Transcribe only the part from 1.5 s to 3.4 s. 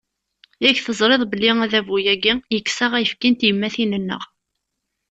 adabu-agi, yekkes-aɣ ayefki n